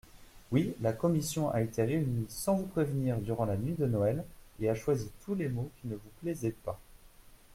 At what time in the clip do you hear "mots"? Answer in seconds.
5.47-5.69